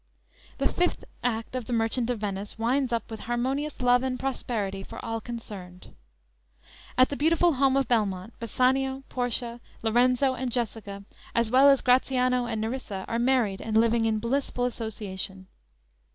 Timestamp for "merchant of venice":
1.73-2.57